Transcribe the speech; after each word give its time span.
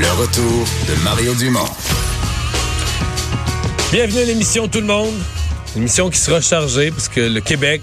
Le 0.00 0.06
retour 0.12 0.64
de 0.88 1.02
Mario 1.02 1.34
Dumont. 1.34 1.66
Bienvenue 3.90 4.20
à 4.20 4.24
l'émission 4.26 4.68
Tout 4.68 4.78
le 4.78 4.86
monde. 4.86 5.12
Une 5.74 5.82
émission 5.82 6.08
qui 6.08 6.18
sera 6.18 6.40
chargée 6.40 6.92
parce 6.92 7.08
que 7.08 7.18
le 7.18 7.40
Québec 7.40 7.82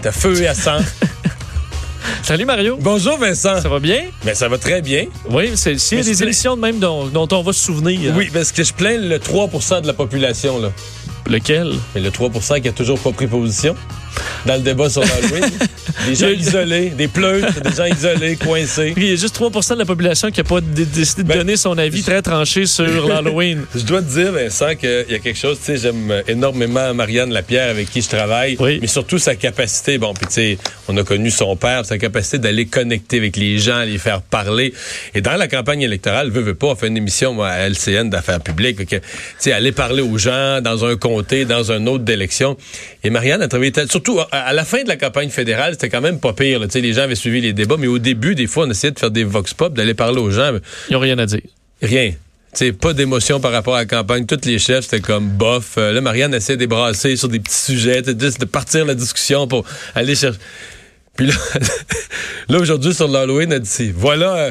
est 0.00 0.06
à 0.06 0.12
feu 0.12 0.42
et 0.42 0.46
à 0.46 0.54
sang. 0.54 0.78
Salut 2.22 2.44
Mario. 2.44 2.78
Bonjour 2.80 3.18
Vincent. 3.18 3.60
Ça 3.60 3.68
va 3.68 3.80
bien? 3.80 4.04
Ben, 4.24 4.36
ça 4.36 4.46
va 4.46 4.58
très 4.58 4.80
bien. 4.80 5.06
Oui, 5.28 5.56
c'est 5.56 5.76
s'il 5.76 5.98
y 5.98 6.00
a 6.02 6.04
des 6.04 6.22
émissions 6.22 6.54
de 6.54 6.60
même 6.60 6.78
dont, 6.78 7.06
dont 7.06 7.26
on 7.32 7.42
va 7.42 7.52
se 7.52 7.64
souvenir. 7.64 8.14
Oui, 8.16 8.30
parce 8.32 8.52
que 8.52 8.62
je 8.62 8.72
plains 8.72 8.98
le 8.98 9.18
3% 9.18 9.80
de 9.80 9.88
la 9.88 9.92
population. 9.92 10.60
Là. 10.60 10.70
Lequel? 11.28 11.74
Mais 11.96 12.00
le 12.00 12.10
3% 12.10 12.60
qui 12.60 12.68
a 12.68 12.72
toujours 12.72 13.00
pas 13.00 13.10
pris 13.10 13.26
position 13.26 13.74
dans 14.46 14.54
le 14.54 14.60
débat 14.60 14.88
sur 14.90 15.02
l'Halloween. 15.02 15.50
des 16.06 16.14
gens 16.14 16.28
isolés, 16.28 16.90
des 16.90 17.08
pleutres, 17.08 17.60
des 17.60 17.72
gens 17.74 17.84
isolés, 17.84 18.36
coincés. 18.36 18.94
Il 18.96 19.04
y 19.04 19.12
a 19.12 19.16
juste 19.16 19.34
3 19.34 19.50
de 19.50 19.74
la 19.78 19.84
population 19.84 20.30
qui 20.30 20.40
n'a 20.40 20.44
pas 20.44 20.60
dé- 20.60 20.84
décidé 20.86 21.22
de 21.22 21.28
Ben, 21.28 21.38
donner 21.38 21.56
son 21.56 21.76
avis 21.78 22.02
très 22.02 22.22
tranché 22.22 22.66
sur 22.66 22.84
l'Halloween. 23.08 23.62
Je 23.74 23.82
dois 23.82 24.02
te 24.02 24.12
dire, 24.12 24.32
Vincent, 24.32 24.74
qu'il 24.76 25.06
y 25.10 25.14
a 25.14 25.18
quelque 25.18 25.38
chose, 25.38 25.58
tu 25.58 25.64
sais, 25.66 25.76
j'aime 25.78 26.22
énormément 26.28 26.92
Marianne 26.94 27.32
Lapierre 27.32 27.70
avec 27.70 27.90
qui 27.90 28.02
je 28.02 28.08
travaille, 28.08 28.56
Oui. 28.60 28.78
mais 28.80 28.86
surtout 28.86 29.18
sa 29.18 29.34
capacité, 29.34 29.98
bon, 29.98 30.14
puis 30.14 30.26
tu 30.26 30.32
sais, 30.34 30.58
on 30.88 30.96
a 30.96 31.02
connu 31.02 31.30
son 31.30 31.56
père, 31.56 31.84
sa 31.84 31.98
capacité 31.98 32.38
d'aller 32.38 32.66
connecter 32.66 33.18
avec 33.18 33.36
les 33.36 33.58
gens, 33.58 33.80
les 33.82 33.98
faire 33.98 34.22
parler. 34.22 34.72
Et 35.14 35.20
dans 35.20 35.36
la 35.36 35.48
campagne 35.48 35.82
électorale, 35.82 36.30
veut, 36.30 36.42
veut 36.42 36.54
pas, 36.54 36.68
on 36.68 36.76
fait 36.76 36.88
une 36.88 36.96
émission 36.96 37.32
moi, 37.34 37.48
à 37.48 37.68
LCN 37.68 38.08
d'affaires 38.10 38.40
publiques, 38.40 38.86
tu 38.86 39.00
sais, 39.38 39.52
aller 39.52 39.72
parler 39.72 40.02
aux 40.02 40.18
gens 40.18 40.60
dans 40.60 40.84
un 40.84 40.96
comté, 40.96 41.44
dans 41.44 41.72
un 41.72 41.86
autre 41.86 42.04
d'élection. 42.04 42.56
Et 43.02 43.10
Marianne 43.10 43.42
a 43.42 43.48
travaillé, 43.48 43.72
tel- 43.72 43.90
surtout 44.06 44.20
à, 44.30 44.52
la 44.52 44.64
fin 44.64 44.82
de 44.82 44.88
la 44.88 44.96
campagne 44.96 45.30
fédérale, 45.30 45.72
c'était 45.72 45.88
quand 45.88 46.00
même 46.00 46.20
pas 46.20 46.32
pire, 46.32 46.60
là. 46.60 46.66
les 46.72 46.92
gens 46.92 47.02
avaient 47.02 47.14
suivi 47.14 47.40
les 47.40 47.52
débats, 47.52 47.76
mais 47.78 47.86
au 47.88 47.98
début, 47.98 48.34
des 48.34 48.46
fois, 48.46 48.66
on 48.66 48.70
essayait 48.70 48.92
de 48.92 48.98
faire 48.98 49.10
des 49.10 49.24
vox 49.24 49.52
pop, 49.52 49.74
d'aller 49.74 49.94
parler 49.94 50.20
aux 50.20 50.30
gens. 50.30 50.52
Ils 50.88 50.92
n'ont 50.92 51.00
rien 51.00 51.18
à 51.18 51.26
dire. 51.26 51.40
Rien. 51.82 52.12
pas 52.80 52.92
d'émotion 52.92 53.40
par 53.40 53.52
rapport 53.52 53.74
à 53.74 53.80
la 53.80 53.86
campagne. 53.86 54.24
Tous 54.26 54.44
les 54.44 54.58
chefs, 54.58 54.84
c'était 54.84 55.00
comme 55.00 55.28
bof. 55.28 55.74
Euh, 55.76 55.92
là, 55.92 56.00
Marianne 56.00 56.34
essaie 56.34 56.54
de 56.54 56.60
débrasser 56.60 57.16
sur 57.16 57.28
des 57.28 57.40
petits 57.40 57.58
sujets, 57.58 58.02
de 58.02 58.44
partir 58.44 58.86
la 58.86 58.94
discussion 58.94 59.48
pour 59.48 59.64
aller 59.94 60.14
chercher. 60.14 60.38
Puis 61.16 61.26
là, 61.26 61.34
là 62.48 62.58
aujourd'hui, 62.58 62.94
sur 62.94 63.08
l'Halloween, 63.08 63.52
elle 63.52 63.60
dit 63.60 63.92
voilà. 63.94 64.50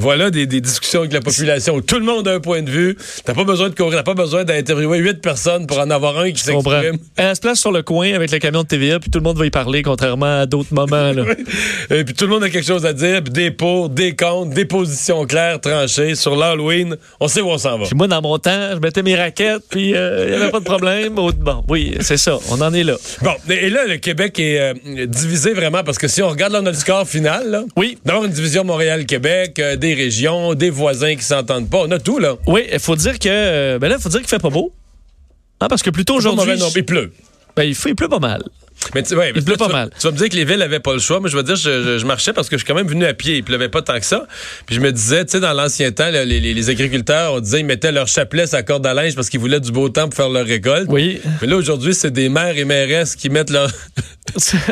Euh, 0.00 0.10
voilà 0.10 0.30
des, 0.30 0.46
des 0.46 0.60
discussions 0.60 1.00
avec 1.00 1.12
la 1.12 1.20
population. 1.20 1.74
où 1.76 1.80
Tout 1.80 1.98
le 1.98 2.04
monde 2.04 2.26
a 2.28 2.34
un 2.34 2.40
point 2.40 2.62
de 2.62 2.70
vue. 2.70 2.96
T'as 3.24 3.34
pas 3.34 3.44
besoin 3.44 3.68
de 3.68 3.74
courir, 3.74 3.98
t'as 3.98 4.02
pas 4.02 4.14
besoin 4.14 4.44
d'interviewer 4.44 4.98
huit 4.98 5.20
personnes 5.20 5.66
pour 5.66 5.78
en 5.78 5.90
avoir 5.90 6.18
un 6.18 6.30
qui 6.32 6.42
s'exprime. 6.42 6.98
Elle 7.16 7.36
se 7.36 7.40
place 7.40 7.60
sur 7.60 7.72
le 7.72 7.82
coin 7.82 8.12
avec 8.12 8.30
le 8.30 8.38
camion 8.38 8.62
de 8.62 8.68
TVA, 8.68 8.98
puis 8.98 9.10
tout 9.10 9.18
le 9.18 9.24
monde 9.24 9.38
va 9.38 9.46
y 9.46 9.50
parler, 9.50 9.82
contrairement 9.82 10.40
à 10.40 10.46
d'autres 10.46 10.72
moments. 10.74 11.12
Là. 11.12 11.24
Et 11.90 12.04
puis 12.04 12.14
tout 12.14 12.24
le 12.24 12.30
monde 12.30 12.44
a 12.44 12.50
quelque 12.50 12.66
chose 12.66 12.86
à 12.86 12.92
dire, 12.92 13.22
puis 13.22 13.32
des 13.32 13.50
pour, 13.50 13.88
des 13.88 14.14
contre, 14.16 14.54
des 14.54 14.64
positions 14.64 15.24
claires, 15.26 15.60
tranchées. 15.60 16.14
Sur 16.14 16.36
l'Halloween, 16.36 16.96
on 17.20 17.28
sait 17.28 17.40
où 17.40 17.48
on 17.48 17.58
s'en 17.58 17.78
va. 17.78 17.84
Puis 17.86 17.94
moi, 17.94 18.08
dans 18.08 18.22
mon 18.22 18.38
temps, 18.38 18.70
je 18.74 18.78
mettais 18.78 19.02
mes 19.02 19.16
raquettes, 19.16 19.62
puis 19.70 19.94
euh, 19.94 20.24
il 20.26 20.30
n'y 20.36 20.42
avait 20.42 20.50
pas 20.50 20.60
de 20.60 20.64
problème. 20.64 21.14
Bon, 21.14 21.64
oui, 21.68 21.94
c'est 22.00 22.16
ça. 22.16 22.38
On 22.50 22.60
en 22.60 22.72
est 22.72 22.84
là. 22.84 22.94
Bon, 23.22 23.32
et 23.48 23.70
là, 23.70 23.86
le 23.86 23.96
Québec 23.96 24.38
est 24.38 24.58
euh, 24.60 24.74
divisé 25.06 25.52
vraiment 25.52 25.82
parce 25.84 25.98
que 25.98 26.08
si 26.08 26.22
on 26.22 26.28
regarde 26.28 26.52
là, 26.52 26.60
notre 26.60 26.78
score 26.78 27.06
final, 27.06 27.50
là, 27.50 27.64
Oui. 27.76 27.98
d'avoir 28.04 28.24
une 28.24 28.32
division 28.32 28.64
Montréal-Québec, 28.64 29.58
euh, 29.58 29.76
des 29.76 29.89
régions, 29.94 30.54
des 30.54 30.70
voisins 30.70 31.14
qui 31.16 31.24
s'entendent 31.24 31.68
pas, 31.70 31.78
on 31.86 31.90
a 31.90 31.98
tout, 31.98 32.18
là. 32.18 32.36
Oui, 32.46 32.62
il 32.72 32.78
faut 32.78 32.96
dire 32.96 33.18
que. 33.18 33.28
euh, 33.28 33.78
Ben 33.78 33.88
là, 33.88 33.96
il 33.98 34.02
faut 34.02 34.08
dire 34.08 34.20
qu'il 34.20 34.28
fait 34.28 34.38
pas 34.38 34.50
beau. 34.50 34.72
Hein, 35.60 35.68
parce 35.68 35.82
que 35.82 35.90
plutôt 35.90 36.14
Aujourd'hui, 36.14 36.56
non, 36.58 36.68
il 36.74 36.84
pleut. 36.84 37.12
ben, 37.56 37.64
il, 37.64 37.74
fait, 37.74 37.90
il 37.90 37.94
pleut 37.94 38.08
pas 38.08 38.18
mal. 38.18 38.42
Mais 38.94 39.02
tu, 39.02 39.14
ouais, 39.14 39.30
Il 39.36 39.44
pleut 39.44 39.52
tu 39.52 39.58
pas 39.58 39.66
vas- 39.66 39.72
mal. 39.74 39.90
Tu 40.00 40.06
vas 40.06 40.10
me 40.10 40.16
dire 40.16 40.30
que 40.30 40.36
les 40.36 40.46
villes 40.46 40.62
avaient 40.62 40.80
pas 40.80 40.94
le 40.94 41.00
choix. 41.00 41.20
Moi, 41.20 41.28
je 41.28 41.36
veux 41.36 41.42
dire, 41.42 41.54
je, 41.56 41.82
je- 41.84 41.98
je 41.98 42.06
marchais 42.06 42.32
parce 42.32 42.48
que 42.48 42.56
je 42.56 42.62
suis 42.64 42.66
quand 42.66 42.74
même 42.74 42.86
venu 42.88 43.04
à 43.04 43.12
pied. 43.12 43.36
Il 43.36 43.44
pleuvait 43.44 43.68
pas 43.68 43.82
tant 43.82 43.98
que 44.00 44.06
ça. 44.06 44.26
Puis 44.64 44.74
je 44.74 44.80
me 44.80 44.90
disais, 44.90 45.22
tu 45.26 45.32
sais, 45.32 45.40
dans 45.40 45.52
l'ancien 45.52 45.92
temps, 45.92 46.08
les, 46.08 46.24
les- 46.24 46.40
les 46.54 46.70
agriculteurs, 46.70 47.34
on 47.34 47.40
disait, 47.40 47.60
ils 47.60 47.66
mettaient 47.66 47.92
leur 47.92 48.08
chapelet 48.08 48.54
à 48.54 48.62
corde 48.62 48.86
à 48.86 48.94
linge 48.94 49.14
parce 49.14 49.28
qu'ils 49.28 49.38
voulaient 49.40 49.60
du 49.60 49.70
beau 49.70 49.90
temps 49.90 50.08
pour 50.08 50.14
faire 50.14 50.30
leur 50.30 50.46
récolte. 50.46 50.86
Oui. 50.88 51.20
Mais 51.42 51.46
là, 51.48 51.56
aujourd'hui, 51.56 51.92
c'est 51.94 52.10
des 52.10 52.30
maires 52.30 52.56
et 52.56 52.64
mairesses 52.64 53.16
qui 53.16 53.28
mettent 53.28 53.50
leur. 53.50 53.70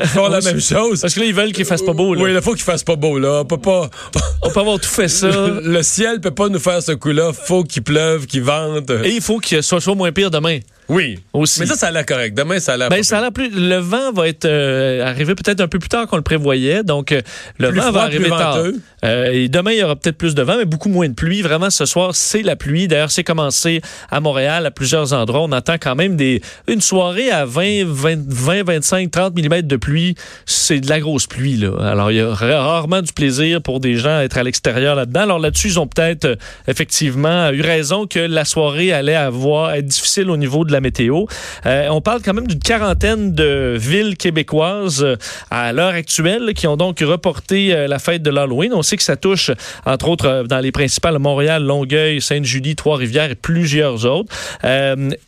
Font 0.07 0.29
la 0.29 0.41
même 0.41 0.61
chose. 0.61 1.01
Parce 1.01 1.15
que 1.15 1.21
là, 1.21 1.27
ils 1.27 1.35
veulent 1.35 1.53
qu'il 1.53 1.65
fasse 1.65 1.83
pas 1.83 1.93
beau. 1.93 2.15
Là. 2.15 2.23
Oui, 2.23 2.33
il 2.35 2.41
faut 2.43 2.53
qu'il 2.53 2.63
fasse 2.65 2.83
pas 2.83 2.97
beau, 2.97 3.19
là. 3.19 3.41
On 3.41 3.45
peut 3.45 3.59
pas. 3.59 3.89
On 4.43 4.51
peut 4.51 4.61
avoir 4.61 4.79
tout 4.79 4.89
fait 4.89 5.09
ça. 5.09 5.29
Le 5.29 5.83
ciel 5.83 6.21
peut 6.21 6.31
pas 6.31 6.49
nous 6.49 6.59
faire 6.59 6.83
ce 6.83 6.93
coup-là. 6.93 7.33
Faut 7.33 7.65
qu'il 7.65 7.83
pleuve, 7.83 8.27
qu'il 8.27 8.43
vente. 8.43 8.91
Et 9.05 9.11
il 9.11 9.21
faut 9.21 9.39
qu'il 9.39 9.63
soit, 9.63 9.81
soit 9.81 9.95
moins 9.95 10.13
pire 10.13 10.31
demain. 10.31 10.59
Oui. 10.89 11.19
Aussi. 11.33 11.61
Mais 11.61 11.67
ça, 11.67 11.75
ça 11.75 11.89
a 11.89 11.91
l'air 11.91 12.07
correct. 12.07 12.37
Demain, 12.37 12.59
ça 12.61 12.73
a 12.73 12.77
l'air. 12.77 12.89
Ben, 12.89 13.03
ça 13.03 13.19
a 13.19 13.21
l'air 13.21 13.33
plus. 13.33 13.51
Le 13.51 13.77
vent 13.77 14.11
va 14.13 14.27
être 14.29 14.47
euh, 14.47 15.05
arrivé 15.05 15.35
peut-être 15.35 15.61
un 15.61 15.69
peu 15.69 15.79
plus 15.79 15.89
tard 15.91 16.07
qu'on 16.07 16.17
le 16.17 16.23
prévoyait. 16.23 16.83
Donc, 16.83 17.13
euh, 17.13 17.21
le 17.59 17.69
Plus 17.69 17.77
vent 17.77 17.83
froid, 17.89 17.93
va 17.93 18.03
arriver 18.05 18.25
plus 18.25 18.31
tard. 18.31 18.59
Euh, 19.05 19.31
et 19.31 19.49
demain, 19.49 19.73
il 19.73 19.79
y 19.79 19.83
aura 19.83 19.97
peut-être 19.97 20.17
plus 20.17 20.35
de 20.35 20.43
vent, 20.43 20.57
mais 20.57 20.65
beaucoup 20.65 20.89
moins 20.89 21.09
de 21.09 21.15
pluie. 21.15 21.43
Vraiment, 21.43 21.69
ce 21.71 21.85
soir, 21.85 22.15
c'est 22.15 22.43
la 22.43 22.57
pluie. 22.57 22.89
D'ailleurs, 22.89 23.11
c'est 23.11 23.23
commencé 23.23 23.81
à 24.11 24.21
Montréal, 24.21 24.65
à 24.67 24.71
plusieurs 24.71 25.13
endroits. 25.13 25.43
On 25.43 25.53
attend 25.53 25.75
quand 25.81 25.95
même 25.95 26.17
des 26.17 26.41
une 26.67 26.81
soirée 26.81 27.31
à 27.31 27.45
20, 27.45 27.85
20, 27.87 28.19
20 28.27 28.63
25, 28.65 29.11
30 29.11 29.37
mm 29.37 29.63
de 29.63 29.77
pluie. 29.77 30.15
C'est 30.47 30.81
de 30.81 30.89
la 30.89 31.01
grosse 31.01 31.27
pluie, 31.27 31.57
là. 31.57 31.73
Alors, 31.81 32.11
il 32.11 32.17
y 32.17 32.21
a 32.21 32.33
ra- 32.33 32.63
rarement 32.63 33.03
du 33.03 33.13
plaisir 33.13 33.63
pour 33.63 33.81
des 33.81 33.97
gens 33.97 34.19
à 34.19 34.23
être 34.25 34.39
à 34.39 34.43
l'extérieur 34.43 34.95
là-dedans. 34.95 35.21
Alors 35.21 35.39
là-dessus, 35.39 35.69
ils 35.69 35.79
ont 35.79 35.87
peut-être 35.87 36.37
effectivement 36.67 37.51
eu 37.51 37.61
raison 37.61 38.07
que 38.07 38.19
la 38.21 38.45
soirée 38.45 38.93
allait 38.93 39.15
avoir 39.15 39.75
être 39.75 39.87
difficile 39.87 40.31
au 40.31 40.37
niveau 40.37 40.65
de 40.65 40.73
la 40.73 40.78
météo. 40.81 41.25
Euh, 41.67 41.89
on 41.91 42.01
parle 42.01 42.21
quand 42.25 42.35
même 42.35 42.47
d'une 42.47 42.59
quarantaine 42.61 43.35
de 43.35 43.77
villes 43.79 44.17
québécoises 44.17 45.03
euh, 45.03 45.17
à 45.51 45.73
l'heure 45.73 45.95
actuelle 45.95 46.53
qui 46.55 46.67
ont 46.67 46.77
donc 46.77 47.01
reporté 47.01 47.75
euh, 47.75 47.87
la 47.89 47.99
fête 47.99 48.23
de 48.23 48.31
l'Halloween. 48.31 48.73
On 48.75 48.83
sait 48.83 48.97
que 48.97 49.03
ça 49.03 49.17
touche, 49.17 49.51
entre 49.85 50.09
autres, 50.09 50.45
dans 50.49 50.61
les 50.61 50.73
principales 50.73 51.19
Montréal, 51.19 51.65
Longueuil, 51.65 52.21
Sainte-Julie, 52.21 52.77
Trois-Rivières 52.77 53.31
et 53.31 53.35
plusieurs 53.35 54.05
autres. 54.07 54.33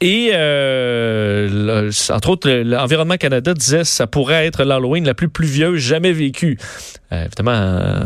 Et, 0.00 0.30
entre 2.10 2.28
autres, 2.30 2.48
le- 2.48 2.62
l'Environnement 2.62 3.16
Canada 3.16 3.54
disait 3.54 3.78
que 3.78 3.84
ça 3.84 4.06
pourrait 4.06 4.46
être 4.46 4.64
l'Halloween 4.64 5.04
la 5.04 5.14
plus 5.14 5.28
pluvieuse 5.28 5.80
jamais 5.80 6.12
vécue. 6.12 6.58
Évidemment, 7.12 7.50
euh, 7.52 8.04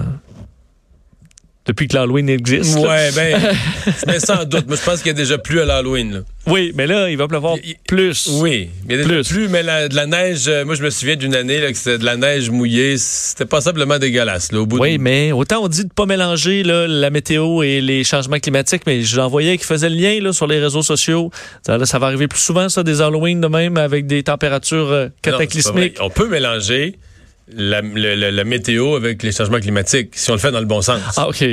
depuis 1.67 1.89
que 1.89 1.97
l'Halloween 1.97 2.29
existe. 2.29 2.79
Ouais, 2.79 3.11
ben, 3.17 3.41
mais 4.07 4.21
sans 4.21 4.45
doute. 4.45 4.67
Moi, 4.67 4.77
je 4.77 4.85
pense 4.85 4.99
qu'il 4.99 5.07
y 5.09 5.11
a 5.11 5.15
déjà 5.15 5.39
plu 5.39 5.61
à 5.61 5.65
l'Halloween. 5.65 6.23
Oui, 6.47 6.73
mais 6.75 6.87
là, 6.87 7.09
il 7.09 7.17
va 7.17 7.27
pleuvoir 7.27 7.56
Il- 7.65 7.77
plus. 7.88 8.29
Oui, 8.33 8.69
il 8.85 8.91
y 8.91 8.94
a 8.94 8.97
déjà 8.99 9.09
Plus. 9.09 9.29
plu, 9.29 9.49
mais 9.49 9.62
la- 9.62 9.88
de 9.88 9.94
la 9.97 10.05
neige. 10.06 10.44
euh, 10.47 10.67
moi, 10.67 10.75
je 10.75 10.83
me 10.83 10.91
souviens 10.91 11.17
d'une 11.17 11.35
année 11.35 11.59
là, 11.61 11.73
que 11.73 11.79
c'était 11.79 11.97
de 11.97 12.05
la 12.05 12.17
neige 12.19 12.50
mouillée. 12.50 12.97
C'était 12.99 13.47
passablement 13.47 13.99
dégueulasse. 13.99 14.53
Là, 14.53 14.61
au 14.61 14.67
bout 14.67 14.79
Oui, 14.79 14.99
de... 14.99 15.03
mais 15.03 15.33
autant 15.33 15.62
on 15.65 15.69
dit 15.69 15.85
de 15.85 15.91
pas 15.93 16.05
mélanger 16.05 16.62
là, 16.65 16.87
la 16.87 17.09
météo 17.09 17.62
et 17.62 17.81
les 17.81 18.05
changements 18.05 18.38
climatiques, 18.41 18.83
mais 18.87 19.00
j'en 19.03 19.29
voyais 19.29 19.56
qui 19.56 19.65
faisaient 19.65 19.88
le 19.88 19.97
lien 19.97 20.21
là, 20.21 20.35
sur 20.35 20.47
les 20.47 20.61
réseaux 20.61 20.83
sociaux. 20.83 21.31
Ça, 21.65 21.79
là, 21.79 21.87
ça 21.87 21.99
va 21.99 22.09
arriver 22.09 22.29
plus 22.29 22.41
souvent, 22.41 22.69
ça, 22.69 22.83
des 22.83 23.00
Halloween 23.00 23.41
de 23.41 23.49
même, 23.49 23.79
avec 23.79 24.06
des 24.06 24.23
températures 24.23 24.91
euh, 24.93 25.05
Non, 25.06 25.11
cataclysmiques. 25.23 25.97
On 26.00 26.11
peut 26.11 26.29
mélanger, 26.29 26.97
la, 27.52 28.44
météo 28.44 28.96
avec 28.96 29.23
les 29.23 29.32
changements 29.32 29.61
climatiques, 29.61 30.11
si 30.14 30.31
on 30.31 30.35
le 30.35 30.41
fait 30.41 30.50
dans 30.52 30.61
le 30.61 30.67
bon 30.67 30.82
sens. 30.82 31.00
Ah, 31.17 31.29
OK. 31.29 31.44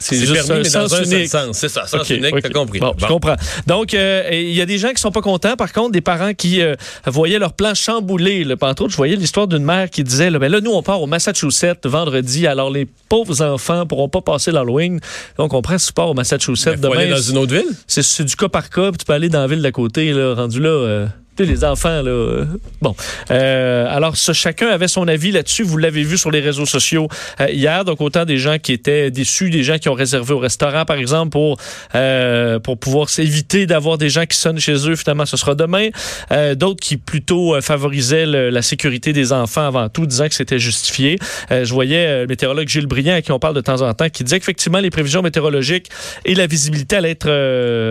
C'est 0.00 0.16
juste 0.16 0.32
permis, 0.32 0.50
un 0.50 0.56
mais 0.56 0.62
dans 0.70 0.88
sens 0.88 0.92
un 0.92 1.04
seul 1.04 1.12
unique. 1.14 1.28
sens. 1.28 1.56
C'est 1.56 1.68
ça, 1.68 1.86
sens 1.86 2.00
OK, 2.00 2.10
unique, 2.10 2.34
OK. 2.34 2.42
t'as 2.42 2.48
compris. 2.50 2.80
Bon, 2.80 2.92
je 2.98 3.02
Bon. 3.02 3.12
comprends. 3.14 3.36
Donc, 3.68 3.94
euh, 3.94 4.28
il 4.32 4.50
y 4.52 4.60
a 4.60 4.66
des 4.66 4.76
gens 4.76 4.90
qui 4.90 5.00
sont 5.00 5.12
pas 5.12 5.20
contents, 5.20 5.54
par 5.54 5.72
contre, 5.72 5.92
des 5.92 6.00
parents 6.00 6.34
qui 6.34 6.60
euh, 6.62 6.74
voyaient 7.06 7.38
leur 7.38 7.52
plan 7.52 7.74
chamboulé. 7.74 8.42
Là. 8.42 8.56
Entre 8.60 8.82
autres, 8.82 8.90
je 8.90 8.96
voyais 8.96 9.14
l'histoire 9.14 9.46
d'une 9.46 9.62
mère 9.62 9.88
qui 9.90 10.02
disait, 10.02 10.30
là, 10.30 10.40
ben 10.40 10.50
là, 10.50 10.60
nous, 10.60 10.72
on 10.72 10.82
part 10.82 11.00
au 11.00 11.06
Massachusetts 11.06 11.86
vendredi, 11.86 12.44
alors 12.48 12.70
les 12.70 12.88
pauvres 13.08 13.40
enfants 13.40 13.86
pourront 13.86 14.08
pas 14.08 14.20
passer 14.20 14.50
l'Halloween. 14.50 14.98
Donc, 15.38 15.54
on 15.54 15.62
prend 15.62 15.78
ce 15.78 15.86
sport 15.86 16.10
au 16.10 16.14
Massachusetts 16.14 16.80
faut 16.82 16.92
aller 16.92 17.04
demain. 17.06 17.14
dans 17.16 17.22
une 17.22 17.38
autre 17.38 17.54
ville? 17.54 17.70
C'est, 17.86 18.24
du 18.24 18.34
cas 18.34 18.48
par 18.48 18.70
cas, 18.70 18.88
puis 18.90 18.98
tu 18.98 19.04
peux 19.04 19.12
aller 19.12 19.28
dans 19.28 19.42
la 19.42 19.46
ville 19.46 19.62
d'à 19.62 19.70
côté, 19.70 20.12
là, 20.12 20.34
rendu 20.34 20.58
là. 20.58 20.70
euh, 20.70 21.06
les 21.42 21.64
enfants, 21.64 22.02
là. 22.02 22.44
bon. 22.80 22.94
Euh, 23.30 23.86
alors, 23.90 24.14
chacun 24.16 24.68
avait 24.68 24.88
son 24.88 25.08
avis 25.08 25.32
là-dessus. 25.32 25.64
Vous 25.64 25.78
l'avez 25.78 26.04
vu 26.04 26.16
sur 26.16 26.30
les 26.30 26.40
réseaux 26.40 26.66
sociaux 26.66 27.08
euh, 27.40 27.48
hier. 27.50 27.84
Donc, 27.84 28.00
autant 28.00 28.24
des 28.24 28.38
gens 28.38 28.58
qui 28.58 28.72
étaient 28.72 29.10
déçus, 29.10 29.50
des 29.50 29.64
gens 29.64 29.78
qui 29.78 29.88
ont 29.88 29.94
réservé 29.94 30.32
au 30.32 30.38
restaurant, 30.38 30.84
par 30.84 30.96
exemple, 30.96 31.30
pour, 31.30 31.58
euh, 31.94 32.58
pour 32.60 32.78
pouvoir 32.78 33.08
s'éviter 33.08 33.66
d'avoir 33.66 33.98
des 33.98 34.08
gens 34.08 34.26
qui 34.26 34.36
sonnent 34.36 34.60
chez 34.60 34.88
eux. 34.88 34.94
Finalement, 34.94 35.26
ce 35.26 35.36
sera 35.36 35.54
demain. 35.54 35.88
Euh, 36.30 36.54
D'autres 36.54 36.80
qui 36.80 36.96
plutôt 36.96 37.54
euh, 37.54 37.60
favorisaient 37.60 38.26
la 38.26 38.62
sécurité 38.62 39.12
des 39.12 39.32
enfants 39.32 39.66
avant 39.66 39.88
tout, 39.88 40.06
disant 40.06 40.28
que 40.28 40.34
c'était 40.34 40.58
justifié. 40.58 41.18
Je 41.50 41.72
voyais 41.72 42.22
le 42.22 42.26
météorologue 42.26 42.68
Gilles 42.68 42.86
Briand, 42.86 43.14
à 43.14 43.22
qui 43.22 43.32
on 43.32 43.38
parle 43.38 43.54
de 43.54 43.60
temps 43.60 43.82
en 43.82 43.92
temps, 43.94 44.08
qui 44.08 44.22
disait 44.24 44.38
qu'effectivement, 44.38 44.78
les 44.78 44.90
prévisions 44.90 45.22
météorologiques 45.22 45.88
et 46.24 46.34
la 46.34 46.46
visibilité 46.46 46.96
allait 46.96 47.10
être, 47.10 47.28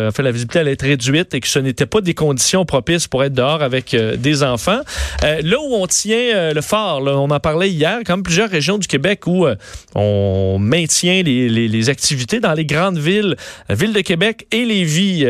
enfin, 0.07 0.24
la 0.24 0.31
visibilité 0.31 0.60
allait 0.60 0.74
être 0.74 0.86
réduite 0.86 1.34
et 1.34 1.40
que 1.40 1.48
ce 1.48 1.60
n'était 1.60 1.86
pas 1.86 2.01
des 2.01 2.13
conditions 2.13 2.66
propices 2.66 3.07
pour 3.07 3.24
être 3.24 3.32
dehors 3.33 3.62
avec 3.62 3.94
euh, 3.94 4.15
des 4.15 4.44
enfants. 4.44 4.80
Euh, 5.24 5.41
là 5.44 5.57
où 5.59 5.74
on 5.75 5.88
tient 5.88 6.15
euh, 6.18 6.53
le 6.53 6.62
fort, 6.62 7.01
on 7.03 7.30
en 7.30 7.39
parlait 7.39 7.69
hier, 7.69 8.00
même 8.07 8.24
plusieurs 8.24 8.50
régions 8.50 8.77
du 8.77 8.88
Québec 8.88 9.27
où 9.27 9.45
on 9.95 10.57
maintient 10.59 11.21
les, 11.24 11.50
les- 11.50 11.89
activités 11.89 12.39
dans 12.39 12.53
les 12.53 12.65
grandes 12.65 12.97
villes, 12.97 13.35
ville 13.69 13.91
de 13.91 14.00
Québec 14.01 14.47
et 14.51 14.63
Lévis 14.63 15.25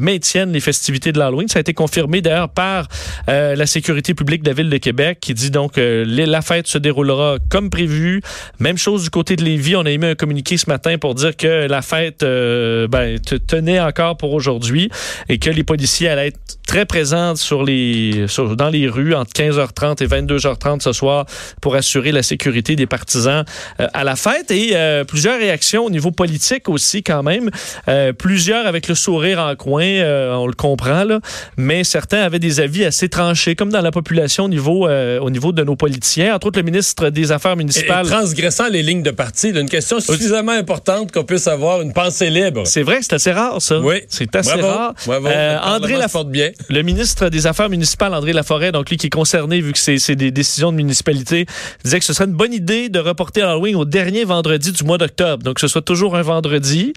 maintiennent 0.00 0.52
les 0.52 0.60
festivités 0.60 1.12
de 1.12 1.18
l'Halloween. 1.18 1.46
Ça 1.48 1.58
a 1.58 1.60
été 1.60 1.72
confirmé 1.72 2.20
d'ailleurs 2.20 2.48
par 2.48 2.88
la 3.28 3.66
sécurité 3.66 4.12
publique 4.14 4.42
de 4.42 4.48
la 4.50 4.54
ville 4.54 4.70
de 4.70 4.76
Québec 4.78 5.18
qui 5.20 5.34
dit 5.34 5.50
donc 5.50 5.76
les- 5.76 6.04
la 6.26 6.42
fête 6.42 6.66
se 6.66 6.78
déroulera 6.78 7.36
comme 7.48 7.70
prévu. 7.70 8.22
Même 8.58 8.76
chose 8.78 9.04
du 9.04 9.10
côté 9.10 9.36
de 9.36 9.44
Lévis, 9.44 9.76
on 9.76 9.84
a 9.86 9.90
émis 9.90 10.06
un 10.06 10.14
communiqué 10.14 10.56
ce 10.56 10.68
matin 10.68 10.98
pour 10.98 11.14
dire 11.14 11.36
que 11.36 11.66
la 11.68 11.82
fête 11.82 12.20
ben, 12.20 13.18
te- 13.20 13.36
tenait 13.36 13.80
encore 13.80 14.16
pour 14.16 14.32
aujourd'hui 14.32 14.90
et 15.28 15.38
que 15.38 15.50
les 15.50 15.62
policiers 15.64 16.08
allaient 16.08 16.28
être 16.28 16.38
très 16.74 16.86
présents 16.86 17.36
sur 17.36 17.62
les, 17.62 18.24
sur- 18.26 18.56
dans 18.56 18.68
les 18.68 18.88
rues 18.88 19.14
entre 19.14 19.30
15h30 19.30 20.02
et 20.02 20.08
22h30 20.08 20.80
ce 20.80 20.92
soir 20.92 21.24
pour 21.60 21.76
assurer 21.76 22.10
la 22.10 22.24
sécurité 22.24 22.74
des 22.74 22.86
partisans 22.88 23.44
euh, 23.78 23.86
à 23.94 24.02
la 24.02 24.16
fête. 24.16 24.50
Et 24.50 24.70
euh, 24.74 25.04
plusieurs 25.04 25.38
réactions 25.38 25.84
au 25.84 25.90
niveau 25.90 26.10
politique 26.10 26.68
aussi 26.68 27.04
quand 27.04 27.22
même. 27.22 27.48
Euh, 27.86 28.12
plusieurs 28.12 28.66
avec 28.66 28.88
le 28.88 28.96
sourire 28.96 29.38
en 29.38 29.54
coin, 29.54 29.84
euh, 29.84 30.34
on 30.34 30.48
le 30.48 30.54
comprend, 30.54 31.04
là, 31.04 31.20
mais 31.56 31.84
certains 31.84 32.22
avaient 32.22 32.40
des 32.40 32.58
avis 32.58 32.84
assez 32.84 33.08
tranchés, 33.08 33.54
comme 33.54 33.70
dans 33.70 33.80
la 33.80 33.92
population 33.92 34.46
au 34.46 34.48
niveau, 34.48 34.88
euh, 34.88 35.20
au 35.20 35.30
niveau 35.30 35.52
de 35.52 35.62
nos 35.62 35.76
politiciens. 35.76 36.34
Entre 36.34 36.48
autres, 36.48 36.58
le 36.58 36.64
ministre 36.64 37.10
des 37.10 37.30
Affaires 37.30 37.52
Et, 37.52 37.54
et 37.54 37.58
municipales. 37.58 38.04
transgressant 38.04 38.66
les 38.68 38.82
lignes 38.82 39.04
de 39.04 39.12
parti, 39.12 39.50
une 39.50 39.68
question 39.70 40.00
suffisamment 40.00 40.50
importante 40.50 41.12
qu'on 41.12 41.22
puisse 41.22 41.46
avoir 41.46 41.82
une 41.82 41.92
pensée 41.92 42.30
libre. 42.30 42.62
C'est 42.66 42.82
vrai, 42.82 42.98
c'est 43.02 43.12
assez 43.12 43.30
rare, 43.30 43.62
ça. 43.62 43.78
Oui. 43.78 44.00
C'est 44.08 44.34
assez 44.34 44.58
Bravo. 44.58 44.66
rare. 44.66 44.94
Bravo. 45.06 45.28
André 45.28 45.94
se 45.94 45.98
Laf- 46.00 46.12
porte 46.12 46.30
bien. 46.30 46.50
Le 46.68 46.82
ministre 46.82 47.28
des 47.28 47.46
Affaires 47.46 47.68
municipales, 47.68 48.14
André 48.14 48.32
Laforêt, 48.32 48.72
donc 48.72 48.90
lui 48.90 48.96
qui 48.96 49.06
est 49.06 49.10
concerné 49.10 49.60
vu 49.60 49.72
que 49.72 49.78
c'est 49.78 50.16
des 50.16 50.30
décisions 50.30 50.72
de 50.72 50.76
municipalité, 50.76 51.46
disait 51.84 51.98
que 51.98 52.04
ce 52.04 52.12
serait 52.12 52.24
une 52.24 52.32
bonne 52.32 52.52
idée 52.52 52.88
de 52.88 52.98
reporter 52.98 53.48
Halloween 53.48 53.76
au 53.76 53.84
dernier 53.84 54.24
vendredi 54.24 54.72
du 54.72 54.84
mois 54.84 54.98
d'octobre. 54.98 55.42
Donc 55.42 55.56
que 55.56 55.60
ce 55.60 55.68
soit 55.68 55.82
toujours 55.82 56.16
un 56.16 56.22
vendredi. 56.22 56.92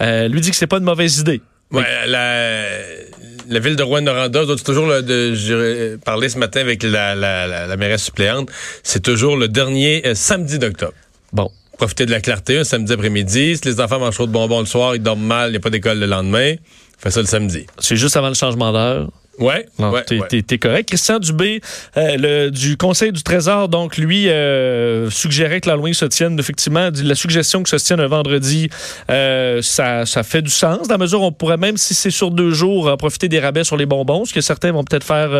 Euh, 0.00 0.28
lui 0.28 0.40
dit 0.40 0.50
que 0.50 0.56
c'est 0.56 0.66
pas 0.66 0.78
une 0.78 0.84
mauvaise 0.84 1.18
idée. 1.18 1.40
Ouais, 1.70 1.86
la, 2.06 2.64
la 3.48 3.58
ville 3.60 3.76
de 3.76 3.82
Rouen-Noranda, 3.82 4.42
c'est 4.46 4.62
toujours 4.64 4.86
le, 4.86 5.02
de, 5.02 5.34
j'ai 5.34 5.96
parlé 6.04 6.28
ce 6.28 6.38
matin 6.38 6.60
avec 6.60 6.82
la, 6.82 7.14
la, 7.14 7.46
la, 7.46 7.66
la 7.66 7.76
mairesse 7.78 8.04
suppléante, 8.04 8.50
c'est 8.82 9.02
toujours 9.02 9.38
le 9.38 9.48
dernier 9.48 10.06
euh, 10.06 10.14
samedi 10.14 10.58
d'octobre. 10.58 10.92
Bon. 11.32 11.50
Profiter 11.78 12.04
de 12.04 12.10
la 12.10 12.20
clarté 12.20 12.58
un 12.58 12.64
samedi 12.64 12.92
après-midi. 12.92 13.56
Si 13.56 13.66
les 13.66 13.80
enfants 13.80 13.98
mangent 13.98 14.14
trop 14.14 14.26
de 14.26 14.32
bonbons 14.32 14.60
le 14.60 14.66
soir, 14.66 14.94
ils 14.94 15.02
dorment 15.02 15.24
mal, 15.24 15.48
il 15.48 15.52
n'y 15.52 15.56
a 15.56 15.60
pas 15.60 15.70
d'école 15.70 15.98
le 15.98 16.06
lendemain. 16.06 16.54
Fais 17.02 17.10
ça 17.10 17.20
le 17.20 17.26
samedi. 17.26 17.66
C'est 17.78 17.96
juste 17.96 18.16
avant 18.16 18.28
le 18.28 18.34
changement 18.34 18.72
d'heure. 18.72 19.10
Ouais, 19.42 19.66
Non, 19.78 19.90
ouais, 19.90 20.04
t'es, 20.04 20.18
ouais. 20.20 20.58
correct. 20.58 20.88
Christian 20.88 21.18
Dubé, 21.18 21.60
euh, 21.96 22.16
le, 22.18 22.50
du 22.50 22.76
Conseil 22.76 23.12
du 23.12 23.22
Trésor, 23.22 23.68
donc 23.68 23.96
lui 23.96 24.28
euh, 24.28 25.10
suggérait 25.10 25.60
que 25.60 25.68
l'Halloween 25.68 25.94
se 25.94 26.04
tienne, 26.04 26.38
effectivement, 26.38 26.88
la 27.02 27.14
suggestion 27.14 27.62
que 27.62 27.68
ça 27.68 27.78
se 27.78 27.84
tienne 27.86 28.00
un 28.00 28.06
vendredi, 28.06 28.68
euh, 29.10 29.60
ça, 29.62 30.06
ça 30.06 30.22
fait 30.22 30.42
du 30.42 30.50
sens. 30.50 30.88
Dans 30.88 30.94
la 30.94 30.98
mesure 30.98 31.22
où 31.22 31.24
on 31.26 31.32
pourrait, 31.32 31.56
même 31.56 31.76
si 31.76 31.94
c'est 31.94 32.10
sur 32.10 32.30
deux 32.30 32.52
jours, 32.52 32.88
en 32.88 32.96
profiter 32.96 33.28
des 33.28 33.40
rabais 33.40 33.64
sur 33.64 33.76
les 33.76 33.86
bonbons, 33.86 34.24
ce 34.24 34.32
que 34.32 34.40
certains 34.40 34.72
vont 34.72 34.84
peut-être 34.84 35.04
faire 35.06 35.30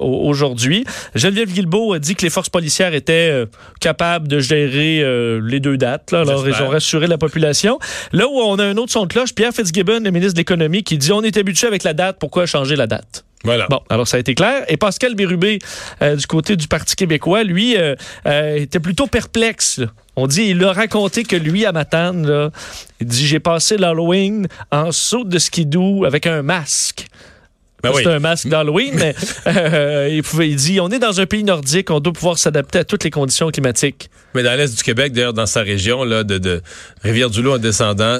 au- 0.00 0.28
aujourd'hui. 0.28 0.84
Geneviève 1.14 1.52
Guilbeault 1.52 1.92
a 1.92 1.98
dit 1.98 2.14
que 2.14 2.22
les 2.22 2.30
forces 2.30 2.48
policières 2.48 2.94
étaient 2.94 3.44
capables 3.80 4.28
de 4.28 4.38
gérer 4.38 5.04
les 5.42 5.60
deux 5.60 5.76
dates. 5.76 6.10
Là. 6.12 6.20
Alors, 6.20 6.48
ils 6.48 6.62
ont 6.62 6.68
rassuré 6.68 7.06
la 7.06 7.18
population. 7.18 7.78
Là 8.12 8.26
où 8.26 8.38
on 8.38 8.56
a 8.58 8.64
un 8.64 8.76
autre 8.76 8.92
son 8.92 9.04
de 9.06 9.12
cloche, 9.12 9.34
Pierre 9.34 9.52
Fitzgibbon, 9.52 10.00
le 10.04 10.10
ministre 10.10 10.34
de 10.34 10.38
l'Économie, 10.38 10.82
qui 10.82 10.98
dit 10.98 11.12
on 11.12 11.22
est 11.22 11.36
habitué 11.36 11.66
avec 11.66 11.82
la 11.84 11.94
date, 11.94 12.16
pourquoi 12.18 12.46
changer 12.46 12.76
la 12.76 12.86
date? 12.86 13.24
Voilà. 13.44 13.66
Bon, 13.68 13.80
alors 13.88 14.06
ça 14.06 14.16
a 14.16 14.20
été 14.20 14.34
clair. 14.34 14.64
Et 14.68 14.76
Pascal 14.76 15.14
Bérubé, 15.14 15.58
euh, 16.00 16.16
du 16.16 16.26
côté 16.26 16.56
du 16.56 16.68
Parti 16.68 16.94
québécois, 16.96 17.42
lui, 17.42 17.76
euh, 17.76 17.94
euh, 18.26 18.56
était 18.56 18.80
plutôt 18.80 19.06
perplexe. 19.06 19.78
là. 19.78 19.86
On 20.14 20.26
dit, 20.26 20.44
il 20.50 20.62
a 20.64 20.72
raconté 20.72 21.24
que 21.24 21.36
lui, 21.36 21.64
à 21.64 21.72
Matane, 21.72 22.26
là, 22.26 22.50
il 23.00 23.06
dit, 23.06 23.26
j'ai 23.26 23.40
passé 23.40 23.76
l'Halloween 23.78 24.46
en 24.70 24.92
saut 24.92 25.24
de 25.24 25.38
skidoo 25.38 26.04
avec 26.04 26.26
un 26.26 26.42
masque. 26.42 27.06
Ben 27.82 27.90
oui. 27.92 28.02
C'est 28.04 28.12
un 28.12 28.20
masque 28.20 28.46
d'Halloween, 28.46 28.94
mais 28.94 29.14
euh, 29.48 30.08
il, 30.10 30.22
pouvait, 30.22 30.48
il 30.48 30.56
dit, 30.56 30.78
on 30.80 30.88
est 30.90 31.00
dans 31.00 31.20
un 31.20 31.26
pays 31.26 31.42
nordique, 31.42 31.90
on 31.90 31.98
doit 31.98 32.12
pouvoir 32.12 32.38
s'adapter 32.38 32.78
à 32.78 32.84
toutes 32.84 33.02
les 33.02 33.10
conditions 33.10 33.50
climatiques. 33.50 34.08
Mais 34.34 34.44
dans 34.44 34.56
l'est 34.56 34.76
du 34.76 34.82
Québec, 34.82 35.12
d'ailleurs, 35.12 35.32
dans 35.32 35.46
sa 35.46 35.62
région, 35.62 36.04
là, 36.04 36.22
de, 36.22 36.38
de 36.38 36.62
Rivière-du-Loup 37.02 37.54
en 37.54 37.58
descendant, 37.58 38.18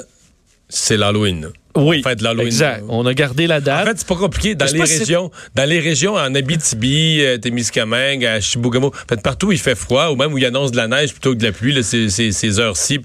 c'est 0.67 0.97
l'Halloween. 0.97 1.49
Oui, 1.75 2.03
Fête 2.03 2.19
de 2.19 2.23
l'Halloween. 2.23 2.47
exact. 2.47 2.83
On 2.89 3.05
a 3.05 3.13
gardé 3.13 3.47
la 3.47 3.57
En 3.57 3.61
date. 3.61 3.87
fait, 3.87 3.93
c'est 3.97 4.07
pas 4.07 4.15
compliqué. 4.15 4.53
Dans 4.55 4.65
les 4.65 4.85
si 4.85 4.99
régions, 4.99 5.31
dans 5.55 5.67
les 5.67 5.79
régions 5.79 6.13
en 6.15 6.35
Abitibi, 6.35 7.19
euh, 7.21 7.37
Témiscamingue, 7.37 8.25
à 8.25 8.39
Chibougamau, 8.39 8.87
en 8.89 9.07
fait, 9.09 9.21
partout 9.21 9.47
où 9.47 9.51
il 9.51 9.57
fait 9.59 9.75
froid, 9.75 10.09
ou 10.09 10.15
même 10.15 10.33
où 10.33 10.37
il 10.37 10.45
annonce 10.45 10.71
de 10.71 10.77
la 10.77 10.87
neige 10.87 11.11
plutôt 11.11 11.31
que 11.33 11.39
de 11.39 11.43
la 11.45 11.51
pluie, 11.51 11.73
là, 11.73 11.81
ces, 11.83 12.09
ces- 12.09 12.31
ces 12.31 12.59
heures-ci, 12.59 12.99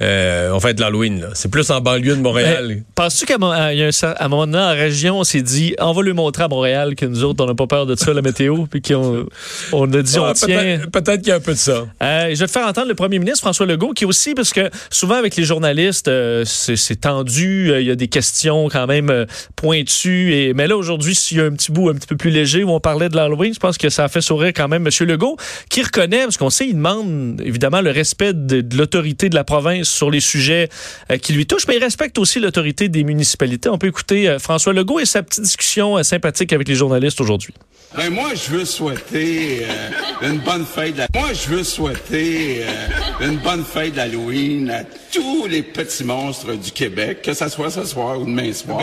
euh, 0.00 0.50
on 0.52 0.60
fait 0.60 0.74
de 0.74 0.80
l'Halloween. 0.80 1.20
là. 1.20 1.28
C'est 1.34 1.50
plus 1.50 1.70
en 1.70 1.80
banlieue 1.80 2.16
de 2.16 2.20
Montréal. 2.22 2.66
Ben, 2.68 2.82
Penses-tu 2.94 3.26
qu'à 3.26 3.34
un 3.34 4.28
moment 4.28 4.46
donné, 4.46 4.58
en 4.58 4.70
région, 4.74 5.18
on 5.18 5.24
s'est 5.24 5.42
dit, 5.42 5.74
on 5.78 5.92
va 5.92 6.02
lui 6.02 6.12
montrer 6.14 6.44
à 6.44 6.48
Montréal 6.48 6.94
que 6.94 7.06
nous 7.06 7.24
autres, 7.24 7.44
on 7.44 7.46
n'a 7.46 7.54
pas 7.54 7.66
peur 7.66 7.86
de 7.86 7.94
ça, 7.94 8.12
la 8.12 8.22
météo, 8.22 8.64
puis 8.70 8.80
qu'on 8.82 9.26
on 9.72 9.92
a 9.92 10.02
dit, 10.02 10.14
Ah, 10.16 10.30
on 10.30 10.32
tient. 10.32 10.78
peut-être 10.92 11.18
qu'il 11.18 11.28
y 11.28 11.32
a 11.32 11.36
un 11.36 11.40
peu 11.40 11.52
de 11.52 11.58
ça. 11.58 11.84
Euh, 12.02 12.30
je 12.34 12.38
vais 12.40 12.46
te 12.46 12.50
faire 12.50 12.66
entendre 12.66 12.88
le 12.88 12.94
premier 12.94 13.18
ministre, 13.18 13.40
François 13.40 13.66
Legault, 13.66 13.92
qui 13.92 14.04
aussi, 14.04 14.34
parce 14.34 14.52
que 14.52 14.70
souvent 14.90 15.16
avec 15.16 15.36
les 15.36 15.44
journalistes, 15.44 16.08
euh, 16.08 16.42
c'est 16.46 16.76
c'est 16.76 16.96
tendu, 16.96 17.70
euh, 17.70 17.80
il 17.80 17.86
y 17.86 17.90
a 17.90 17.94
des 17.96 18.08
questions 18.14 18.68
quand 18.68 18.86
même 18.86 19.10
euh, 19.10 19.26
pointues. 19.56 20.34
Et, 20.34 20.54
mais 20.54 20.68
là, 20.68 20.76
aujourd'hui, 20.76 21.16
s'il 21.16 21.38
y 21.38 21.40
a 21.40 21.44
un 21.44 21.50
petit 21.50 21.72
bout 21.72 21.88
un 21.88 21.94
petit 21.94 22.06
peu 22.06 22.16
plus 22.16 22.30
léger 22.30 22.62
où 22.62 22.70
on 22.70 22.78
parlait 22.78 23.08
de 23.08 23.16
l'Halloween, 23.16 23.52
je 23.52 23.58
pense 23.58 23.76
que 23.76 23.90
ça 23.90 24.04
a 24.04 24.08
fait 24.08 24.20
sourire 24.20 24.52
quand 24.54 24.68
même 24.68 24.86
M. 24.86 25.08
Legault, 25.08 25.36
qui 25.68 25.82
reconnaît, 25.82 26.22
parce 26.22 26.36
qu'on 26.36 26.50
sait, 26.50 26.68
il 26.68 26.76
demande 26.76 27.42
évidemment 27.44 27.80
le 27.80 27.90
respect 27.90 28.32
de, 28.32 28.64
l'autorité 28.76 29.28
de 29.28 29.34
la 29.34 29.42
province 29.42 29.88
sur 29.88 30.12
les 30.12 30.20
sujets 30.20 30.68
euh, 31.10 31.18
qui 31.18 31.32
lui 31.32 31.46
touchent, 31.46 31.66
mais 31.66 31.76
il 31.76 31.82
respecte 31.82 32.16
aussi 32.18 32.38
l'autorité 32.38 32.88
des 32.88 33.02
municipalités. 33.02 33.68
On 33.68 33.78
peut 33.78 33.88
écouter 33.88 34.28
euh, 34.28 34.38
François 34.38 34.72
Legault 34.72 35.00
et 35.00 35.06
sa 35.06 35.24
petite 35.24 35.42
discussion 35.42 36.00
sympathique 36.04 36.52
avec 36.52 36.68
les 36.68 36.76
journalistes 36.76 37.20
aujourd'hui. 37.20 37.54
Ben 37.96 38.10
moi, 38.10 38.34
je 38.34 38.50
veux 38.50 38.64
souhaiter 38.64 39.60
euh, 39.64 40.28
une 40.30 40.38
bonne 40.38 40.66
fête. 40.66 40.96
de- 40.96 41.02
Moi, 41.18 41.32
je 41.32 41.48
veux 41.48 41.62
souhaiter 41.62 42.62
euh, 42.64 43.26
une 43.28 43.36
bonne 43.36 43.64
fête 43.64 43.94
d'Halloween 43.94 44.68
à 44.70 44.82
tous 45.12 45.46
les 45.46 45.62
petits 45.62 46.02
monstres 46.02 46.54
du 46.54 46.72
Québec, 46.72 47.22
que 47.22 47.32
ça 47.34 47.48
soit 47.48 47.70
ce 47.70 47.84
soir 47.84 48.20
ou 48.20 48.24
demain 48.24 48.52
soir. 48.52 48.82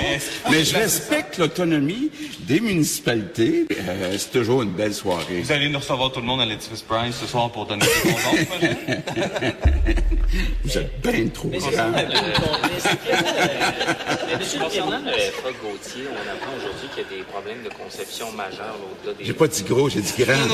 Mais 0.49 0.63
je 0.63 0.75
respecte 0.75 1.37
l'autonomie 1.39 2.09
des 2.47 2.61
municipalités. 2.61 3.65
Euh, 3.71 4.15
c'est 4.17 4.31
toujours 4.31 4.61
une 4.61 4.71
belle 4.71 4.93
soirée. 4.93 5.41
Vous 5.43 5.51
allez 5.51 5.67
nous 5.67 5.79
recevoir 5.79 6.11
tout 6.13 6.21
le 6.21 6.25
monde 6.27 6.39
à 6.41 6.45
l'édifice 6.45 6.81
Price 6.81 7.15
ce 7.19 7.27
soir 7.27 7.51
pour 7.51 7.65
donner 7.65 7.85
des 7.85 8.11
bonbons. 8.11 9.01
Vous 10.63 10.77
êtes 10.77 11.01
bien 11.01 11.27
trop 11.27 11.49
grand. 11.49 11.59
Concernant 14.59 15.01
le 15.05 15.11
FA 15.11 15.51
Gauthier, 15.61 16.05
on 16.07 16.29
apprend 16.31 16.53
aujourd'hui 16.57 16.87
qu'il 16.93 17.03
y 17.03 17.05
a 17.05 17.09
des 17.17 17.23
problèmes 17.23 17.63
de 17.63 17.69
conception 17.69 18.31
majeurs 18.31 18.59
là, 18.59 18.73
au-delà 18.91 19.13
des... 19.17 19.25
J'ai 19.25 19.33
pas 19.33 19.47
dit 19.47 19.63
gros, 19.63 19.89
j'ai 19.89 20.01
dit 20.01 20.13
grand. 20.17 20.47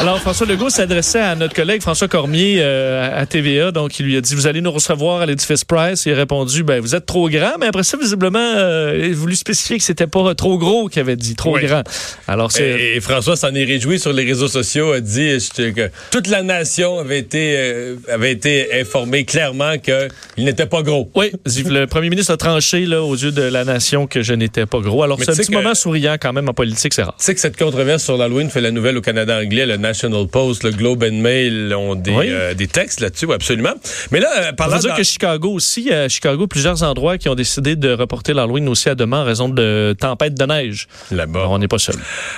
Alors, 0.00 0.20
François 0.20 0.46
Legault 0.46 0.70
s'adressait 0.70 1.18
à 1.20 1.34
notre 1.34 1.54
collègue 1.54 1.82
François 1.82 2.06
Cormier 2.06 2.58
euh, 2.60 3.10
à 3.20 3.26
TVA. 3.26 3.72
Donc, 3.72 3.98
il 3.98 4.06
lui 4.06 4.16
a 4.16 4.20
dit 4.20 4.34
Vous 4.36 4.46
allez 4.46 4.60
nous 4.60 4.70
recevoir 4.70 5.20
à 5.22 5.26
l'édifice 5.26 5.64
Price. 5.64 6.06
Il 6.06 6.12
a 6.12 6.16
répondu 6.16 6.62
ben, 6.62 6.80
Vous 6.80 6.94
êtes 6.94 7.04
trop 7.04 7.28
grand. 7.28 7.54
Mais 7.58 7.66
après 7.66 7.82
ça, 7.82 7.96
visiblement, 8.00 8.38
euh, 8.38 8.96
il 9.06 9.10
a 9.12 9.14
voulu 9.14 9.34
spécifier 9.34 9.76
que 9.76 9.82
c'était 9.82 10.06
pas 10.06 10.34
trop 10.36 10.56
gros 10.56 10.88
qu'il 10.88 11.00
avait 11.00 11.16
dit, 11.16 11.34
trop 11.34 11.56
Oui. 11.56 11.64
grand. 11.66 11.82
Alors, 12.28 12.52
c'est. 12.52 12.62
Et, 12.68 12.96
et 12.96 13.00
François 13.00 13.34
s'en 13.36 13.52
est 13.54 13.64
réjoui 13.64 13.98
sur 13.98 14.12
les 14.12 14.24
réseaux 14.24 14.46
sociaux, 14.46 14.92
a 14.92 15.00
dit 15.00 15.36
que 15.56 15.90
toute 16.12 16.28
la 16.28 16.44
nation 16.44 17.00
avait 17.00 17.18
été, 17.18 17.54
euh, 17.58 17.96
avait 18.08 18.30
été 18.32 18.80
informée 18.80 19.24
clairement 19.24 19.78
qu'il 19.78 20.44
n'était 20.44 20.66
pas 20.66 20.82
gros. 20.82 21.10
Oui, 21.16 21.32
le 21.68 21.86
premier 21.86 22.08
ministre 22.08 22.32
a 22.32 22.36
tranché 22.36 22.86
là, 22.86 23.02
aux 23.02 23.16
yeux 23.16 23.32
de 23.32 23.42
la 23.42 23.64
nation 23.64 24.06
que 24.06 24.22
je 24.22 24.32
n'étais 24.34 24.64
pas 24.64 24.78
gros. 24.78 25.02
Alors, 25.02 25.18
c'est 25.20 25.30
un 25.30 25.34
petit 25.34 25.48
que- 25.50 25.56
moment 25.56 25.74
souriant 25.74 26.16
quand 26.20 26.32
même 26.32 26.48
en 26.48 26.54
politique, 26.54 26.94
c'est 26.94 27.02
rare. 27.02 27.16
Tu 27.18 27.24
sais 27.24 27.34
que 27.34 27.40
cette 27.40 27.56
controverse 27.58 28.04
sur 28.04 28.16
l'Halloween 28.16 28.48
fait 28.48 28.60
la 28.60 28.70
nouvelle 28.70 28.96
au 28.96 29.00
Canada 29.02 29.38
anglais, 29.38 29.66
le 29.66 29.76
National 29.88 30.26
Post, 30.26 30.62
le 30.64 30.70
Globe 30.70 31.02
and 31.04 31.14
Mail 31.16 31.74
ont 31.74 31.94
des, 31.94 32.10
Oui. 32.10 32.26
euh, 32.28 32.54
des 32.54 32.66
textes 32.66 33.00
là-dessus, 33.00 33.26
oui, 33.26 33.34
absolument. 33.34 33.74
Mais 34.10 34.20
là, 34.20 34.28
euh, 34.38 34.52
va 34.58 34.78
dire 34.78 34.90
d'en- 34.90 34.96
que 34.96 35.02
Chicago 35.02 35.50
aussi, 35.52 35.90
à 35.92 36.08
Chicago, 36.08 36.46
plusieurs 36.46 36.82
endroits 36.82 37.18
qui 37.18 37.28
ont 37.28 37.34
décidé 37.34 37.76
de 37.76 37.92
reporter 37.92 38.34
l'Halloween 38.34 38.68
aussi 38.68 38.88
à 38.88 38.94
demain 38.94 39.22
en 39.22 39.24
raison 39.24 39.48
de 39.48 39.94
tempêtes 39.98 40.34
de 40.34 40.44
neige. 40.44 40.86
là-bas. 41.10 41.46
On 41.48 41.58
n'est 41.58 41.68
pas 41.68 41.78
seul. 41.78 41.96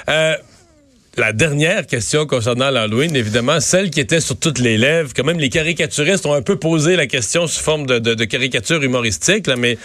Euh, 0.09 0.35
la 1.17 1.33
dernière 1.33 1.87
question 1.87 2.27
concernant 2.27 2.71
l'Halloween, 2.71 3.17
évidemment, 3.17 3.61
celle 3.61 3.91
qui 3.91 4.01
était 4.01 4.21
sur 4.21 4.39
toutes 4.39 4.59
les 4.61 4.79
lèvres, 4.79 5.11
quand 5.15 5.25
même 5.25 5.41
les 5.41 5.49
caricaturistes 5.49 6.25
ont 6.25 6.35
un 6.35 6.43
peu 6.43 6.57
posé 6.57 6.97
la 6.97 7.07
question 7.07 7.47
sous 7.47 7.61
forme 7.63 7.87
de, 7.87 7.99
de, 7.99 8.15
de 8.15 8.25
caricature 8.25 8.83
humoristique, 8.83 9.47
là, 9.47 9.57
mais 9.57 9.77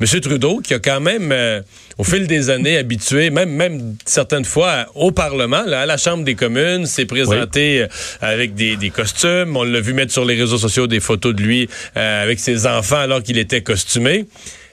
M. 0.00 0.20
Trudeau, 0.20 0.60
qui 0.60 0.74
a 0.74 0.78
quand 0.78 1.00
même, 1.00 1.32
euh, 1.32 1.62
au 1.96 2.04
fil 2.04 2.26
des 2.26 2.50
années, 2.50 2.76
habitué, 2.76 3.30
même, 3.30 3.50
même 3.50 3.96
certaines 4.04 4.44
fois, 4.44 4.86
au 4.94 5.10
Parlement, 5.10 5.62
là, 5.66 5.80
à 5.80 5.86
la 5.86 5.96
Chambre 5.96 6.24
des 6.24 6.34
communes, 6.34 6.84
s'est 6.84 7.06
présenté 7.06 7.82
euh, 7.82 7.86
avec 8.20 8.54
des, 8.54 8.76
des 8.76 8.90
costumes. 8.90 9.56
On 9.56 9.62
l'a 9.62 9.80
vu 9.80 9.94
mettre 9.94 10.12
sur 10.12 10.26
les 10.26 10.34
réseaux 10.34 10.58
sociaux 10.58 10.86
des 10.86 11.00
photos 11.00 11.34
de 11.34 11.42
lui 11.42 11.68
euh, 11.96 12.22
avec 12.22 12.38
ses 12.38 12.66
enfants 12.66 12.96
alors 12.98 13.22
qu'il 13.22 13.38
était 13.38 13.62
costumé. 13.62 14.26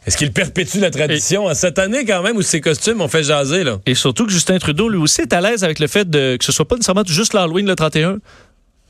Est-ce 0.05 0.17
qu'il 0.17 0.33
perpétue 0.33 0.79
la 0.79 0.91
tradition 0.91 1.45
en 1.45 1.53
cette 1.53 1.79
année 1.79 2.05
quand 2.05 2.21
même 2.21 2.35
où 2.35 2.41
ses 2.41 2.59
costumes 2.59 3.01
ont 3.01 3.07
fait 3.07 3.23
jaser, 3.23 3.63
là? 3.63 3.79
Et 3.85 3.95
surtout 3.95 4.25
que 4.25 4.31
Justin 4.31 4.57
Trudeau, 4.57 4.89
lui 4.89 4.97
aussi, 4.97 5.21
est 5.21 5.33
à 5.33 5.39
l'aise 5.39 5.63
avec 5.63 5.79
le 5.79 5.87
fait 5.87 6.09
de, 6.09 6.35
que 6.35 6.43
ce 6.43 6.51
soit 6.51 6.67
pas 6.67 6.75
nécessairement 6.75 7.03
juste 7.05 7.33
l'Halloween 7.33 7.65
le 7.65 7.75
31. 7.75 8.17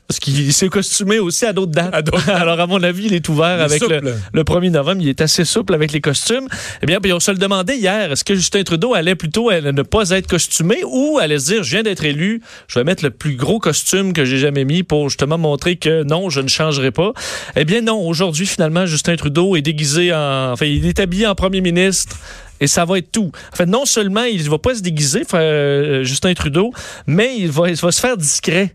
Parce 0.06 0.20
qu'il 0.20 0.52
s'est 0.52 0.68
costumé 0.68 1.18
aussi 1.18 1.46
à 1.46 1.54
d'autres 1.54 1.72
dates. 1.72 2.10
Alors, 2.28 2.60
à 2.60 2.66
mon 2.66 2.82
avis, 2.82 3.06
il 3.06 3.14
est 3.14 3.26
ouvert 3.30 3.56
Il 3.56 3.60
est 3.60 3.64
avec 3.64 3.80
le, 3.88 3.96
souple. 3.96 4.14
le 4.34 4.42
1er 4.42 4.70
novembre. 4.70 5.00
Il 5.00 5.08
est 5.08 5.22
assez 5.22 5.46
souple 5.46 5.72
avec 5.72 5.92
les 5.92 6.02
costumes. 6.02 6.46
Eh 6.82 6.86
bien, 6.86 7.00
puis 7.00 7.12
on 7.14 7.20
se 7.20 7.30
le 7.30 7.38
demandait 7.38 7.78
hier. 7.78 8.12
Est-ce 8.12 8.22
que 8.22 8.34
Justin 8.34 8.64
Trudeau 8.64 8.92
allait 8.92 9.14
plutôt 9.14 9.50
ne 9.50 9.82
pas 9.82 10.10
être 10.10 10.26
costumé 10.26 10.76
ou 10.86 11.18
allait 11.20 11.38
se 11.38 11.46
dire, 11.46 11.62
je 11.62 11.70
viens 11.70 11.82
d'être 11.82 12.04
élu, 12.04 12.42
je 12.68 12.78
vais 12.78 12.84
mettre 12.84 13.02
le 13.02 13.10
plus 13.10 13.36
gros 13.36 13.58
costume 13.58 14.12
que 14.12 14.26
j'ai 14.26 14.38
jamais 14.38 14.66
mis 14.66 14.82
pour 14.82 15.08
justement 15.08 15.38
montrer 15.38 15.76
que 15.76 16.02
non, 16.02 16.28
je 16.28 16.40
ne 16.40 16.48
changerai 16.48 16.90
pas? 16.90 17.12
Eh 17.56 17.64
bien, 17.64 17.80
non. 17.80 18.06
Aujourd'hui, 18.06 18.46
finalement, 18.46 18.84
Justin 18.84 19.16
Trudeau 19.16 19.56
est 19.56 19.62
déguisé 19.62 20.12
en, 20.12 20.52
enfin, 20.52 20.66
il 20.66 20.86
est 20.86 21.00
habillé 21.00 21.26
en 21.26 21.34
premier 21.34 21.62
ministre. 21.62 22.18
Et 22.60 22.66
ça 22.66 22.84
va 22.84 22.98
être 22.98 23.10
tout. 23.10 23.32
En 23.52 23.56
fait, 23.56 23.66
non 23.66 23.84
seulement 23.84 24.24
il 24.24 24.44
ne 24.44 24.50
va 24.50 24.58
pas 24.58 24.74
se 24.74 24.80
déguiser, 24.80 25.22
euh, 25.34 26.04
Justin 26.04 26.34
Trudeau, 26.34 26.72
mais 27.06 27.36
il 27.38 27.50
va, 27.50 27.68
il 27.68 27.76
va 27.76 27.90
se 27.90 28.00
faire 28.00 28.16
discret. 28.16 28.74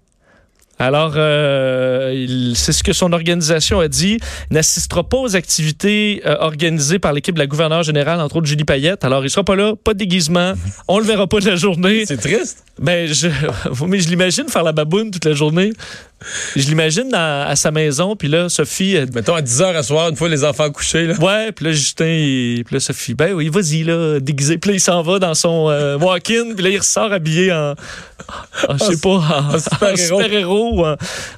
Alors, 0.79 1.13
euh, 1.17 2.53
c'est 2.55 2.71
ce 2.71 2.83
que 2.83 2.93
son 2.93 3.11
organisation 3.11 3.81
a 3.81 3.89
dit. 3.89 4.17
N'assistera 4.49 5.03
pas 5.03 5.17
aux 5.17 5.35
activités 5.35 6.21
euh, 6.25 6.37
organisées 6.39 6.99
par 6.99 7.11
l'équipe 7.11 7.35
de 7.35 7.39
la 7.39 7.47
gouverneure 7.47 7.83
générale, 7.83 8.21
entre 8.21 8.37
autres 8.37 8.47
Julie 8.47 8.63
Payette. 8.63 9.03
Alors, 9.03 9.25
il 9.25 9.29
sera 9.29 9.43
pas 9.43 9.57
là, 9.57 9.73
pas 9.75 9.93
de 9.93 9.99
déguisement. 9.99 10.53
On 10.87 10.99
le 10.99 11.05
verra 11.05 11.27
pas 11.27 11.41
de 11.41 11.47
la 11.47 11.57
journée. 11.57 12.05
C'est 12.05 12.15
triste. 12.15 12.63
Ben, 12.79 13.11
je, 13.11 13.27
mais 13.87 13.99
je 13.99 14.07
l'imagine 14.07 14.47
faire 14.47 14.63
la 14.63 14.71
baboune 14.71 15.11
toute 15.11 15.25
la 15.25 15.33
journée. 15.33 15.73
Je 16.55 16.67
l'imagine 16.67 17.13
à 17.13 17.55
sa 17.55 17.71
maison, 17.71 18.15
puis 18.15 18.27
là, 18.27 18.49
Sophie, 18.49 18.93
elle- 18.95 19.09
Mettons 19.13 19.35
à 19.35 19.41
10 19.41 19.61
h 19.61 19.75
à 19.75 19.83
soir, 19.83 20.09
une 20.09 20.15
fois 20.15 20.29
les 20.29 20.43
enfants 20.43 20.69
couchés, 20.69 21.05
là. 21.07 21.13
Ouais, 21.19 21.51
puis 21.51 21.65
là, 21.65 21.71
Justin, 21.71 22.05
il- 22.07 22.63
puis 22.65 22.75
là, 22.75 22.79
Sophie, 22.79 23.13
ben 23.13 23.33
oui, 23.33 23.49
vas-y, 23.49 23.83
là, 23.83 24.19
déguisé. 24.19 24.57
Puis 24.57 24.71
là, 24.71 24.75
il 24.75 24.79
s'en 24.79 25.01
va 25.01 25.19
dans 25.19 25.33
son 25.33 25.69
euh, 25.69 25.97
walk-in, 25.97 26.53
puis 26.55 26.63
là, 26.63 26.69
il 26.69 26.77
ressort 26.77 27.11
habillé 27.13 27.51
en, 27.53 27.71
en, 28.67 28.77
je 28.77 28.83
sais 28.83 28.97
pas, 29.01 29.09
en, 29.09 29.55
en 29.55 29.57
super-héros. 29.59 30.85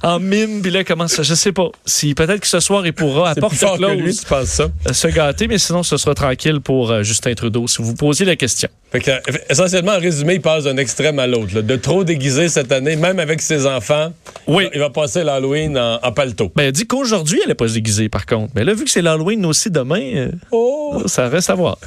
en 0.02 0.18
mime, 0.20 0.62
puis 0.62 0.70
là, 0.70 0.84
comment 0.84 1.08
ça, 1.08 1.22
je 1.22 1.34
sais 1.34 1.52
pas. 1.52 1.68
Si, 1.86 2.14
peut-être 2.14 2.40
que 2.40 2.46
ce 2.48 2.60
soir, 2.60 2.84
il 2.86 2.92
pourra, 2.92 3.30
à 3.30 3.34
porte 3.34 3.52
lui, 3.54 3.58
close, 3.76 4.20
tu 4.20 4.26
penses 4.26 4.48
ça? 4.48 4.64
euh, 4.88 4.92
se 4.92 5.08
gâter, 5.08 5.46
mais 5.46 5.58
sinon, 5.58 5.82
ce 5.82 5.96
sera 5.96 6.14
tranquille 6.14 6.60
pour 6.60 6.90
euh, 6.90 7.02
Justin 7.02 7.34
Trudeau, 7.34 7.66
si 7.68 7.80
vous 7.82 7.94
posiez 7.94 8.26
la 8.26 8.36
question. 8.36 8.68
Fait 8.92 9.00
que, 9.00 9.10
essentiellement, 9.50 9.92
en 9.92 9.98
résumé, 9.98 10.34
il 10.34 10.40
passe 10.42 10.64
d'un 10.64 10.76
extrême 10.76 11.18
à 11.18 11.26
l'autre. 11.26 11.62
De 11.62 11.76
trop 11.76 12.04
déguisé 12.04 12.48
cette 12.48 12.70
année, 12.72 12.94
même 12.96 13.18
avec 13.18 13.40
ses 13.40 13.66
enfants, 13.66 14.12
Oui. 14.46 14.68
il 14.74 14.80
va 14.80 14.90
passer 14.90 15.24
l'Halloween 15.24 15.78
en, 15.78 15.98
en 16.02 16.12
paletot. 16.12 16.52
Ben, 16.54 16.64
elle 16.64 16.72
dit 16.72 16.86
qu'aujourd'hui, 16.86 17.40
elle 17.42 17.48
n'est 17.48 17.54
pas 17.54 17.66
déguisée, 17.68 18.08
par 18.10 18.26
contre. 18.26 18.52
Mais 18.54 18.64
là, 18.64 18.74
vu 18.74 18.84
que 18.84 18.90
c'est 18.90 19.00
l'Halloween 19.02 19.46
aussi 19.46 19.70
demain, 19.70 20.02
euh, 20.14 20.28
Oh! 20.50 21.02
ça 21.06 21.28
reste 21.28 21.48
à 21.48 21.54
voir. 21.54 21.78